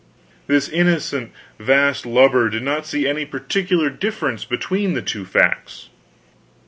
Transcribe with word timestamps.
This 0.47 0.67
innocent 0.67 1.31
vast 1.59 2.07
lubber 2.07 2.49
did 2.49 2.63
not 2.63 2.87
see 2.87 3.07
any 3.07 3.23
particular 3.23 3.91
difference 3.91 4.43
between 4.45 4.95
the 4.95 5.03
two 5.03 5.25
facts. 5.25 5.89